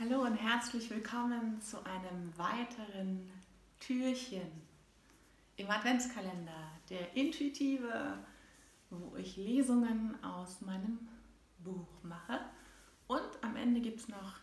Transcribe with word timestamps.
Hallo 0.00 0.22
und 0.22 0.36
herzlich 0.36 0.90
willkommen 0.90 1.60
zu 1.60 1.84
einem 1.84 2.32
weiteren 2.38 3.28
Türchen 3.80 4.48
im 5.56 5.68
Adventskalender, 5.68 6.70
der 6.88 7.16
intuitive, 7.16 8.16
wo 8.90 9.16
ich 9.16 9.36
Lesungen 9.36 10.22
aus 10.22 10.60
meinem 10.60 11.00
Buch 11.64 11.88
mache. 12.04 12.38
Und 13.08 13.28
am 13.40 13.56
Ende 13.56 13.80
gibt 13.80 13.98
es 13.98 14.06
noch 14.06 14.38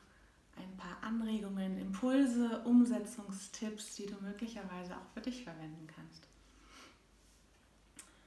ein 0.57 0.75
paar 0.75 1.01
Anregungen, 1.01 1.77
Impulse, 1.77 2.61
Umsetzungstipps, 2.65 3.95
die 3.95 4.07
du 4.07 4.15
möglicherweise 4.21 4.97
auch 4.97 5.13
für 5.13 5.21
dich 5.21 5.45
verwenden 5.45 5.87
kannst. 5.87 6.27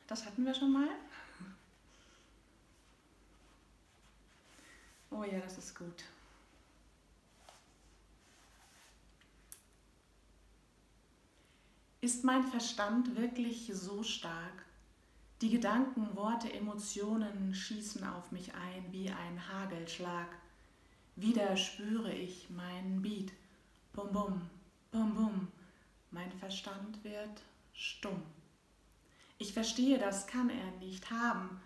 Das 0.07 0.25
hatten 0.25 0.47
wir 0.47 0.55
schon 0.55 0.73
mal. 0.73 0.89
Oh 5.11 5.25
ja, 5.25 5.41
das 5.41 5.59
ist 5.59 5.77
gut. 5.77 6.05
Ist 12.09 12.25
mein 12.25 12.43
Verstand 12.43 13.17
wirklich 13.17 13.71
so 13.75 14.03
stark? 14.03 14.65
Die 15.43 15.51
Gedanken, 15.51 16.17
Worte, 16.17 16.51
Emotionen 16.51 17.55
schießen 17.55 18.03
auf 18.03 18.33
mich 18.33 18.55
ein 18.55 18.91
wie 18.93 19.11
ein 19.11 19.47
Hagelschlag. 19.53 20.29
Wieder 21.17 21.55
spüre 21.59 22.11
ich 22.11 22.49
meinen 22.49 23.03
Beat. 23.03 23.31
Bum 23.93 24.11
bum, 24.11 24.41
bum 24.91 25.15
bum. 25.15 25.49
Mein 26.11 26.33
Verstand 26.33 27.05
wird 27.05 27.43
stumm. 27.75 28.23
Ich 29.37 29.53
verstehe, 29.53 29.99
das 29.99 30.27
kann 30.27 30.49
er 30.49 30.71
nicht 30.81 31.11
haben. 31.11 31.61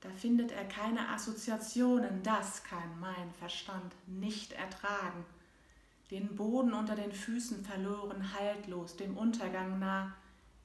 Da 0.00 0.10
findet 0.10 0.52
er 0.52 0.68
keine 0.68 1.08
Assoziationen, 1.08 2.22
das 2.22 2.62
kann 2.62 3.00
mein 3.00 3.32
Verstand 3.40 3.92
nicht 4.06 4.52
ertragen 4.52 5.24
den 6.10 6.34
Boden 6.36 6.72
unter 6.72 6.96
den 6.96 7.12
Füßen 7.12 7.64
verloren, 7.64 8.32
haltlos, 8.32 8.96
dem 8.96 9.16
Untergang 9.16 9.78
nah. 9.78 10.14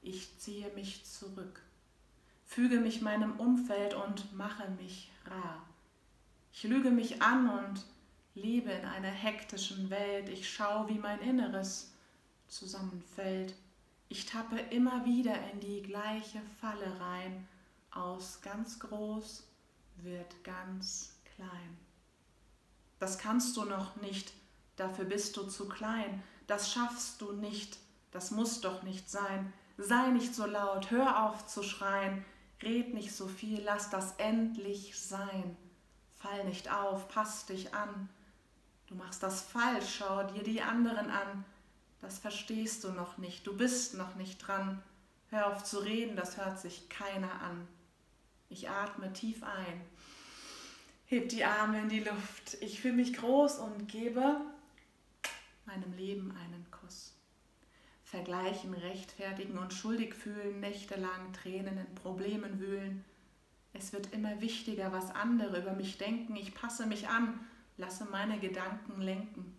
Ich 0.02 0.38
ziehe 0.38 0.70
mich 0.74 1.04
zurück, 1.04 1.62
füge 2.44 2.80
mich 2.80 3.02
meinem 3.02 3.38
Umfeld 3.38 3.94
und 3.94 4.34
mache 4.34 4.68
mich 4.70 5.10
rar. 5.26 5.66
Ich 6.52 6.62
lüge 6.64 6.90
mich 6.90 7.20
an 7.22 7.48
und 7.48 7.84
lebe 8.34 8.70
in 8.70 8.84
einer 8.84 9.10
hektischen 9.10 9.90
Welt. 9.90 10.28
Ich 10.28 10.52
schaue, 10.52 10.88
wie 10.88 10.98
mein 10.98 11.20
Inneres 11.20 11.92
zusammenfällt. 12.48 13.54
Ich 14.08 14.26
tappe 14.26 14.58
immer 14.70 15.04
wieder 15.04 15.34
in 15.52 15.60
die 15.60 15.82
gleiche 15.82 16.40
Falle 16.60 17.00
rein. 17.00 17.48
Aus 17.90 18.40
ganz 18.42 18.78
groß 18.78 19.46
wird 19.96 20.44
ganz 20.44 21.16
klein. 21.36 21.78
Das 22.98 23.18
kannst 23.18 23.56
du 23.56 23.64
noch 23.64 23.96
nicht 23.96 24.32
Dafür 24.76 25.04
bist 25.04 25.36
du 25.36 25.44
zu 25.44 25.68
klein. 25.68 26.22
Das 26.46 26.72
schaffst 26.72 27.20
du 27.20 27.32
nicht. 27.32 27.78
Das 28.10 28.30
muss 28.30 28.60
doch 28.60 28.82
nicht 28.82 29.10
sein. 29.10 29.52
Sei 29.76 30.08
nicht 30.08 30.34
so 30.34 30.46
laut. 30.46 30.90
Hör 30.90 31.24
auf 31.24 31.46
zu 31.46 31.62
schreien. 31.62 32.24
Red 32.62 32.94
nicht 32.94 33.14
so 33.14 33.26
viel. 33.26 33.62
Lass 33.62 33.90
das 33.90 34.14
endlich 34.18 34.98
sein. 34.98 35.56
Fall 36.16 36.44
nicht 36.44 36.70
auf. 36.72 37.08
Pass 37.08 37.46
dich 37.46 37.74
an. 37.74 38.08
Du 38.86 38.94
machst 38.94 39.22
das 39.22 39.42
falsch. 39.42 39.96
Schau 39.98 40.24
dir 40.24 40.42
die 40.42 40.62
anderen 40.62 41.10
an. 41.10 41.44
Das 42.00 42.18
verstehst 42.18 42.84
du 42.84 42.92
noch 42.92 43.18
nicht. 43.18 43.46
Du 43.46 43.56
bist 43.56 43.94
noch 43.94 44.14
nicht 44.16 44.38
dran. 44.38 44.82
Hör 45.30 45.48
auf 45.48 45.64
zu 45.64 45.78
reden. 45.78 46.16
Das 46.16 46.36
hört 46.36 46.60
sich 46.60 46.88
keiner 46.88 47.40
an. 47.42 47.66
Ich 48.48 48.68
atme 48.68 49.12
tief 49.12 49.42
ein. 49.42 49.80
Heb 51.06 51.28
die 51.30 51.44
Arme 51.44 51.80
in 51.80 51.88
die 51.88 52.00
Luft. 52.00 52.56
Ich 52.60 52.80
fühle 52.80 52.94
mich 52.94 53.14
groß 53.14 53.58
und 53.58 53.88
gebe 53.88 54.40
meinem 55.74 55.92
Leben 55.94 56.30
einen 56.30 56.66
Kuss. 56.70 57.12
Vergleichen, 58.04 58.74
rechtfertigen 58.74 59.58
und 59.58 59.72
schuldig 59.72 60.14
fühlen, 60.14 60.60
nächtelang 60.60 61.32
Tränen 61.32 61.78
in 61.78 61.94
Problemen 61.94 62.60
wühlen. 62.60 63.04
Es 63.72 63.92
wird 63.92 64.12
immer 64.12 64.40
wichtiger, 64.40 64.92
was 64.92 65.10
andere 65.14 65.60
über 65.60 65.72
mich 65.72 65.98
denken. 65.98 66.36
Ich 66.36 66.54
passe 66.54 66.86
mich 66.86 67.08
an, 67.08 67.40
lasse 67.76 68.04
meine 68.04 68.38
Gedanken 68.38 69.00
lenken. 69.00 69.58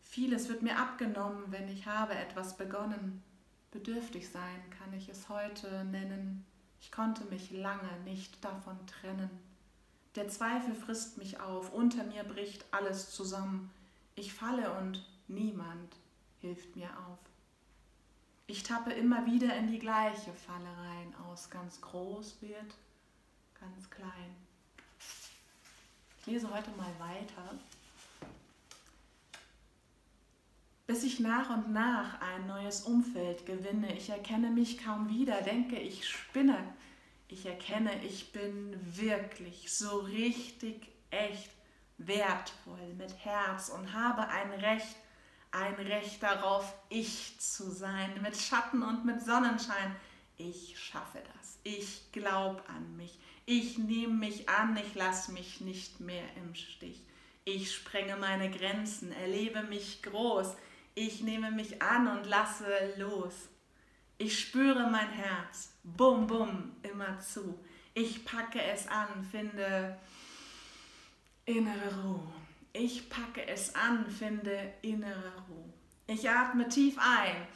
Vieles 0.00 0.48
wird 0.48 0.62
mir 0.62 0.78
abgenommen, 0.78 1.44
wenn 1.48 1.68
ich 1.68 1.86
habe 1.86 2.14
etwas 2.14 2.56
begonnen. 2.56 3.22
Bedürftig 3.70 4.28
sein 4.28 4.62
kann 4.78 4.92
ich 4.94 5.08
es 5.08 5.28
heute 5.28 5.84
nennen. 5.84 6.44
Ich 6.80 6.90
konnte 6.90 7.24
mich 7.26 7.50
lange 7.50 8.00
nicht 8.04 8.44
davon 8.44 8.78
trennen. 8.86 9.30
Der 10.16 10.28
Zweifel 10.28 10.74
frisst 10.74 11.18
mich 11.18 11.40
auf, 11.40 11.72
unter 11.72 12.04
mir 12.04 12.24
bricht 12.24 12.64
alles 12.72 13.10
zusammen. 13.10 13.70
Ich 14.16 14.32
falle 14.32 14.78
und 14.78 15.04
niemand 15.26 15.96
hilft 16.40 16.76
mir 16.76 16.88
auf. 17.06 17.18
Ich 18.46 18.62
tappe 18.62 18.92
immer 18.92 19.26
wieder 19.26 19.56
in 19.56 19.68
die 19.68 19.78
gleiche 19.78 20.32
Falle 20.32 20.68
rein. 20.68 21.14
Aus 21.26 21.50
ganz 21.50 21.80
groß 21.80 22.42
wird 22.42 22.74
ganz 23.58 23.90
klein. 23.90 24.36
Ich 26.20 26.26
lese 26.26 26.50
heute 26.52 26.70
mal 26.72 26.92
weiter. 26.98 27.58
Bis 30.86 31.02
ich 31.02 31.18
nach 31.20 31.48
und 31.48 31.72
nach 31.72 32.20
ein 32.20 32.46
neues 32.46 32.82
Umfeld 32.82 33.46
gewinne. 33.46 33.96
Ich 33.96 34.10
erkenne 34.10 34.50
mich 34.50 34.78
kaum 34.78 35.08
wieder, 35.08 35.40
denke, 35.40 35.78
ich 35.78 36.06
spinne. 36.06 36.74
Ich 37.28 37.46
erkenne, 37.46 38.04
ich 38.04 38.32
bin 38.32 38.78
wirklich 38.96 39.74
so 39.74 40.00
richtig 40.00 40.86
echt 41.10 41.50
wertvoll, 41.98 42.94
mit 42.96 43.24
Herz 43.24 43.68
und 43.68 43.92
habe 43.92 44.28
ein 44.28 44.50
Recht, 44.52 44.96
ein 45.50 45.74
Recht 45.74 46.22
darauf, 46.22 46.74
ich 46.88 47.38
zu 47.38 47.70
sein, 47.70 48.20
mit 48.22 48.36
Schatten 48.36 48.82
und 48.82 49.04
mit 49.04 49.22
Sonnenschein. 49.24 49.94
Ich 50.36 50.78
schaffe 50.78 51.22
das. 51.36 51.58
Ich 51.62 52.10
glaube 52.10 52.62
an 52.68 52.96
mich. 52.96 53.18
Ich 53.46 53.78
nehme 53.78 54.14
mich 54.14 54.48
an. 54.48 54.76
Ich 54.76 54.94
lasse 54.94 55.32
mich 55.32 55.60
nicht 55.60 56.00
mehr 56.00 56.24
im 56.36 56.54
Stich. 56.54 57.04
Ich 57.44 57.72
sprenge 57.72 58.16
meine 58.16 58.50
Grenzen, 58.50 59.12
erlebe 59.12 59.62
mich 59.62 60.02
groß. 60.02 60.56
Ich 60.94 61.22
nehme 61.22 61.50
mich 61.50 61.82
an 61.82 62.08
und 62.08 62.24
lasse 62.24 62.94
los. 62.96 63.34
Ich 64.16 64.40
spüre 64.40 64.88
mein 64.90 65.10
Herz, 65.10 65.72
bum 65.82 66.26
bum, 66.26 66.72
immer 66.82 67.20
zu. 67.20 67.58
Ich 67.94 68.24
packe 68.24 68.62
es 68.62 68.88
an, 68.88 69.24
finde 69.30 69.98
innere 71.46 72.02
Ruhe. 72.02 72.32
Ich 72.72 73.08
packe 73.08 73.46
es 73.46 73.74
an, 73.74 74.10
finde 74.10 74.74
innere 74.82 75.32
Ruhe. 75.48 75.72
Ich 76.06 76.28
atme 76.28 76.68
tief 76.68 76.96
ein, 76.98 77.46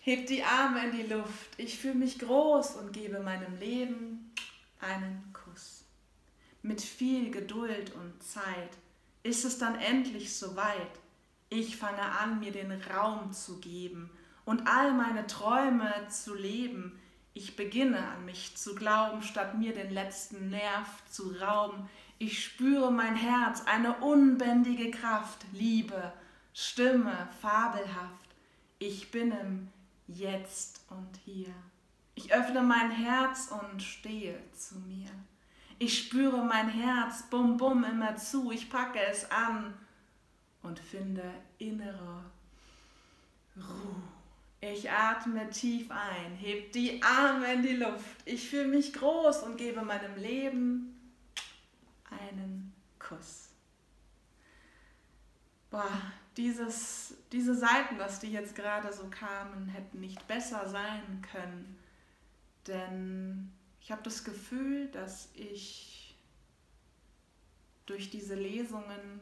heb 0.00 0.26
die 0.26 0.42
Arme 0.42 0.86
in 0.86 0.96
die 0.96 1.12
Luft. 1.12 1.50
Ich 1.56 1.78
fühle 1.78 1.94
mich 1.94 2.18
groß 2.18 2.76
und 2.76 2.92
gebe 2.92 3.20
meinem 3.20 3.58
Leben 3.58 4.34
einen 4.80 5.32
Kuss. 5.32 5.84
Mit 6.62 6.80
viel 6.80 7.30
Geduld 7.30 7.92
und 7.94 8.22
Zeit 8.22 8.76
ist 9.22 9.44
es 9.44 9.58
dann 9.58 9.76
endlich 9.76 10.36
soweit. 10.36 11.00
Ich 11.48 11.76
fange 11.76 12.02
an, 12.02 12.40
mir 12.40 12.52
den 12.52 12.72
Raum 12.72 13.32
zu 13.32 13.60
geben 13.60 14.10
und 14.44 14.66
all 14.66 14.92
meine 14.92 15.26
Träume 15.26 15.92
zu 16.08 16.34
leben. 16.34 16.98
Ich 17.34 17.56
beginne 17.56 18.06
an 18.08 18.24
mich 18.24 18.56
zu 18.56 18.74
glauben, 18.74 19.22
statt 19.22 19.58
mir 19.58 19.72
den 19.72 19.90
letzten 19.90 20.50
Nerv 20.50 20.88
zu 21.10 21.30
rauben. 21.40 21.88
Ich 22.24 22.44
spüre 22.44 22.92
mein 22.92 23.16
Herz, 23.16 23.64
eine 23.66 23.94
unbändige 23.96 24.92
Kraft, 24.92 25.44
Liebe, 25.52 26.12
Stimme, 26.54 27.28
fabelhaft. 27.40 28.28
Ich 28.78 29.10
bin 29.10 29.32
im 29.32 29.68
Jetzt 30.06 30.82
und 30.88 31.18
hier. 31.24 31.52
Ich 32.14 32.32
öffne 32.32 32.62
mein 32.62 32.92
Herz 32.92 33.50
und 33.50 33.82
stehe 33.82 34.38
zu 34.52 34.76
mir. 34.76 35.10
Ich 35.80 35.98
spüre 35.98 36.44
mein 36.44 36.68
Herz, 36.68 37.24
bum 37.28 37.56
bum 37.56 37.82
immer 37.82 38.14
zu. 38.14 38.52
Ich 38.52 38.70
packe 38.70 39.00
es 39.04 39.28
an 39.32 39.74
und 40.62 40.78
finde 40.78 41.24
innere 41.58 42.22
Ruhe. 43.56 43.96
Ich 44.60 44.88
atme 44.88 45.50
tief 45.50 45.90
ein, 45.90 46.36
heb 46.36 46.70
die 46.70 47.02
Arme 47.02 47.52
in 47.54 47.62
die 47.62 47.74
Luft. 47.74 48.18
Ich 48.26 48.48
fühle 48.48 48.68
mich 48.68 48.92
groß 48.92 49.42
und 49.42 49.56
gebe 49.56 49.82
meinem 49.82 50.14
Leben 50.14 50.91
einen 52.20 52.72
Kuss. 52.98 53.50
Boah, 55.70 55.90
dieses, 56.36 57.14
diese 57.32 57.54
Seiten, 57.54 57.98
dass 57.98 58.20
die 58.20 58.30
jetzt 58.30 58.54
gerade 58.54 58.92
so 58.92 59.08
kamen, 59.08 59.68
hätten 59.68 60.00
nicht 60.00 60.26
besser 60.28 60.68
sein 60.68 61.22
können. 61.32 61.78
Denn 62.66 63.52
ich 63.80 63.90
habe 63.90 64.02
das 64.02 64.22
Gefühl, 64.24 64.88
dass 64.88 65.30
ich 65.34 66.16
durch 67.86 68.10
diese 68.10 68.34
Lesungen 68.34 69.20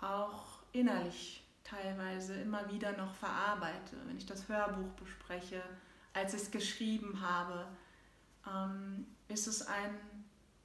auch 0.00 0.62
innerlich 0.72 1.42
teilweise 1.62 2.34
immer 2.34 2.70
wieder 2.70 2.92
noch 2.96 3.14
verarbeite, 3.14 3.96
wenn 4.06 4.18
ich 4.18 4.26
das 4.26 4.48
Hörbuch 4.48 4.90
bespreche, 4.92 5.62
als 6.12 6.34
ich 6.34 6.42
es 6.42 6.50
geschrieben 6.50 7.20
habe, 7.20 7.66
ähm, 8.46 9.06
ist 9.28 9.46
es 9.46 9.66
ein 9.66 9.98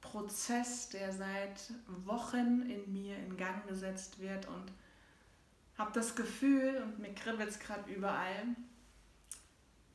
Prozess, 0.00 0.88
der 0.88 1.12
seit 1.12 1.72
Wochen 2.04 2.62
in 2.62 2.92
mir 2.92 3.16
in 3.18 3.36
Gang 3.36 3.62
angesetzt 3.62 4.18
wird 4.18 4.46
und 4.48 4.72
habe 5.76 5.92
das 5.92 6.14
Gefühl, 6.14 6.82
und 6.82 6.98
mir 6.98 7.14
kribbelt 7.14 7.48
es 7.48 7.58
gerade 7.58 7.90
überall, 7.90 8.46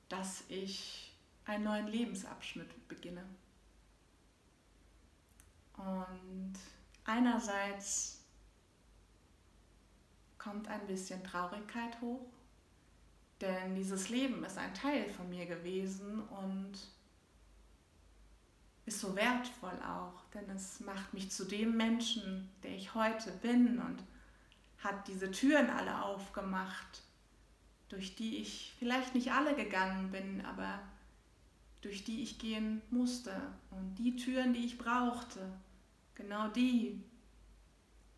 dass 0.10 0.44
ich 0.48 1.14
einen 1.46 1.64
neuen 1.64 1.88
Lebensabschnitt 1.88 2.88
beginne. 2.88 3.24
Und 5.78 6.54
einerseits 7.06 8.22
kommt 10.38 10.68
ein 10.68 10.86
bisschen 10.88 11.24
Traurigkeit 11.24 12.00
hoch, 12.02 12.26
denn 13.42 13.76
dieses 13.76 14.10
Leben 14.10 14.44
ist 14.44 14.58
ein 14.58 14.74
Teil 14.74 15.10
von 15.10 15.30
mir 15.30 15.46
gewesen 15.46 16.22
und 16.30 16.74
ist 18.86 19.00
so 19.00 19.16
wertvoll 19.16 19.78
auch, 19.84 20.24
denn 20.34 20.50
es 20.56 20.80
macht 20.80 21.14
mich 21.14 21.32
zu 21.32 21.46
dem 21.46 21.76
Menschen, 21.76 22.50
der 22.64 22.72
ich 22.72 22.94
heute 22.94 23.32
bin 23.32 23.80
und 23.80 24.04
hat 24.80 25.08
diese 25.08 25.32
Türen 25.32 25.70
alle 25.70 26.04
aufgemacht, 26.04 27.02
durch 27.90 28.16
die 28.16 28.38
ich 28.38 28.74
vielleicht 28.78 29.16
nicht 29.16 29.32
alle 29.32 29.56
gegangen 29.56 30.12
bin, 30.12 30.46
aber 30.46 30.80
durch 31.82 32.04
die 32.04 32.22
ich 32.22 32.38
gehen 32.40 32.82
musste. 32.92 33.36
Und 33.72 33.96
die 33.96 34.16
Türen, 34.16 34.54
die 34.54 34.66
ich 34.66 34.78
brauchte, 34.78 35.52
genau 36.14 36.48
die 36.50 37.04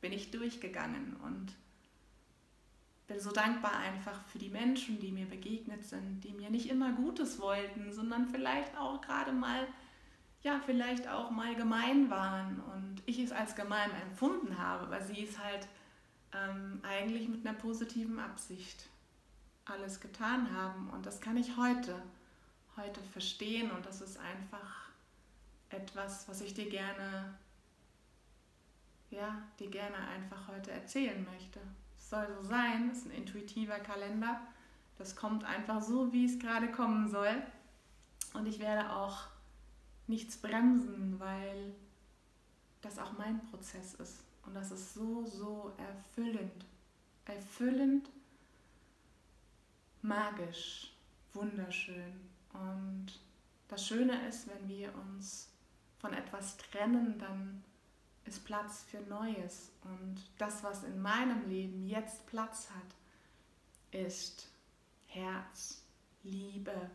bin 0.02 0.12
ich 0.12 0.32
durchgegangen 0.32 1.16
und 1.24 1.54
bin 3.08 3.20
so 3.20 3.32
dankbar 3.32 3.78
einfach 3.78 4.22
für 4.26 4.38
die 4.38 4.50
Menschen, 4.50 5.00
die 5.00 5.12
mir 5.12 5.26
begegnet 5.26 5.84
sind, 5.86 6.22
die 6.22 6.34
mir 6.34 6.50
nicht 6.50 6.70
immer 6.70 6.92
Gutes 6.92 7.40
wollten, 7.40 7.94
sondern 7.94 8.28
vielleicht 8.28 8.78
auch 8.78 9.02
gerade 9.02 9.32
mal, 9.32 9.68
ja, 10.44 10.62
vielleicht 10.66 11.08
auch 11.08 11.32
mal 11.32 11.56
gemein 11.56 12.10
waren 12.10 12.60
und 12.74 13.02
ich 13.06 13.20
es 13.20 13.32
als 13.32 13.56
gemein 13.56 13.92
empfunden 14.04 14.58
habe, 14.58 14.90
weil 14.90 15.04
sie 15.04 15.24
es 15.24 15.38
halt 15.40 15.68
ähm, 16.34 16.80
eigentlich 16.84 17.28
mit 17.28 17.46
einer 17.46 17.58
positiven 17.58 18.20
Absicht 18.20 18.88
alles 19.66 20.00
getan 20.00 20.54
haben. 20.54 20.90
Und 20.92 21.06
das 21.06 21.22
kann 21.22 21.38
ich 21.38 21.58
heute, 21.58 22.02
heute 22.76 23.02
verstehen 23.02 23.72
und 23.72 23.86
das 23.86 24.02
ist 24.02 24.20
einfach 24.20 24.88
etwas, 25.70 26.28
was 26.30 26.42
ich 26.42 26.54
dir 26.54 26.70
gerne, 26.70 27.38
ja, 29.10 29.42
dir 29.60 29.70
gerne 29.70 29.98
einfach 29.98 30.48
heute 30.48 30.72
erzählen 30.72 31.26
möchte. 31.32 31.60
Es 31.98 32.10
soll 32.10 32.28
so 32.36 32.48
sein, 32.48 32.90
es 32.92 33.00
ist 33.00 33.06
ein 33.08 33.12
intuitiver 33.12 33.80
Kalender. 33.80 34.42
Das 34.98 35.16
kommt 35.16 35.44
einfach 35.44 35.82
so, 35.82 36.14
wie 36.14 36.26
es 36.26 36.40
gerade 36.40 36.72
kommen 36.72 37.10
soll. 37.10 37.42
Und 38.34 38.46
ich 38.46 38.60
werde 38.60 38.92
auch 38.92 39.28
nichts 40.08 40.38
bremsen, 40.38 41.20
weil 41.20 41.76
das 42.82 42.98
auch 42.98 43.18
mein 43.18 43.42
Prozess 43.50 43.96
ist. 43.96 44.24
Und 44.46 44.54
das 44.54 44.72
ist 44.72 44.94
so, 44.94 45.26
so 45.26 45.74
erfüllend. 45.78 46.66
Erfüllend, 47.26 48.10
magisch, 50.02 50.94
wunderschön. 51.34 52.14
Und 52.54 53.20
das 53.68 53.86
Schöne 53.86 54.28
ist, 54.28 54.48
wenn 54.48 54.70
wir 54.70 54.94
uns 54.96 55.50
von 56.00 56.14
etwas 56.14 56.56
trennen, 56.58 57.20
dann 57.20 57.64
ist 58.26 58.46
Platz 58.46 58.86
für 58.90 59.02
Neues. 59.02 59.72
Und 59.84 60.24
das, 60.38 60.64
was 60.64 60.84
in 60.84 61.02
meinem 61.02 61.50
Leben 61.50 61.88
jetzt 61.88 62.26
Platz 62.28 62.70
hat, 62.70 64.02
ist 64.02 64.48
Herz, 65.08 65.82
Liebe, 66.24 66.90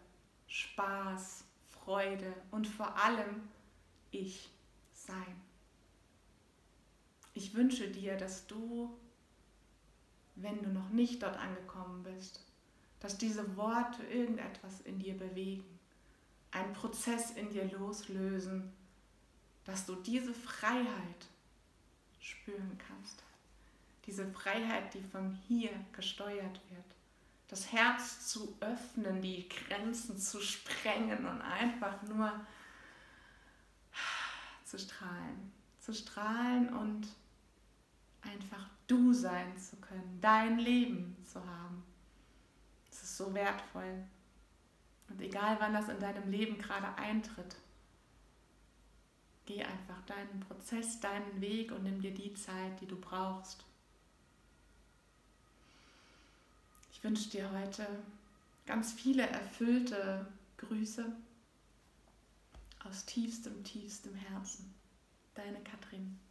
Spaß, 0.47 1.44
Freude 1.84 2.32
und 2.50 2.67
vor 2.67 2.96
allem 2.96 3.49
ich 4.11 4.50
sein. 4.93 5.40
Ich 7.34 7.55
wünsche 7.55 7.88
dir, 7.88 8.17
dass 8.17 8.46
du, 8.46 8.96
wenn 10.37 10.62
du 10.62 10.70
noch 10.70 10.90
nicht 10.90 11.23
dort 11.23 11.37
angekommen 11.37 12.02
bist, 12.02 12.44
dass 13.00 13.19
diese 13.19 13.56
Worte 13.56 14.02
irgendetwas 14.05 14.81
in 14.82 14.99
dir 14.99 15.17
bewegen, 15.17 15.64
einen 16.52 16.73
Prozess 16.73 17.32
in 17.32 17.50
dir 17.50 17.64
loslösen, 17.73 18.73
dass 19.64 19.87
du 19.87 19.96
diese 19.96 20.34
Freiheit 20.34 21.26
spüren 22.20 22.79
kannst. 22.87 23.25
Diese 24.06 24.26
Freiheit, 24.32 24.93
die 24.94 25.02
von 25.02 25.32
hier 25.49 25.70
gesteuert 25.93 26.61
wird. 26.70 26.84
Das 27.52 27.70
Herz 27.70 28.28
zu 28.28 28.56
öffnen, 28.60 29.20
die 29.20 29.46
Grenzen 29.46 30.16
zu 30.16 30.40
sprengen 30.40 31.26
und 31.26 31.43
einfach 31.43 32.00
nur 32.04 32.32
zu 34.64 34.78
strahlen. 34.78 35.52
Zu 35.78 35.93
strahlen 35.93 36.72
und 36.72 37.08
einfach 38.22 38.70
du 38.87 39.12
sein 39.12 39.54
zu 39.58 39.76
können, 39.76 40.19
dein 40.22 40.60
Leben 40.60 41.14
zu 41.31 41.44
haben. 41.44 41.84
Es 42.90 43.02
ist 43.02 43.19
so 43.19 43.34
wertvoll. 43.34 44.02
Und 45.10 45.20
egal 45.20 45.58
wann 45.60 45.75
das 45.75 45.90
in 45.90 46.00
deinem 46.00 46.31
Leben 46.31 46.56
gerade 46.56 46.96
eintritt, 46.96 47.56
geh 49.44 49.62
einfach 49.62 50.00
deinen 50.06 50.40
Prozess, 50.40 51.00
deinen 51.00 51.38
Weg 51.43 51.70
und 51.70 51.82
nimm 51.82 52.00
dir 52.00 52.14
die 52.14 52.32
Zeit, 52.32 52.81
die 52.81 52.87
du 52.87 52.98
brauchst. 52.98 53.66
Ich 57.02 57.08
wünsche 57.08 57.31
dir 57.31 57.50
heute 57.50 57.84
ganz 58.64 58.93
viele 58.93 59.25
erfüllte 59.25 60.25
Grüße 60.56 61.04
aus 62.84 63.04
tiefstem, 63.06 63.64
tiefstem 63.64 64.14
Herzen. 64.14 64.72
Deine 65.34 65.60
Katrin. 65.64 66.20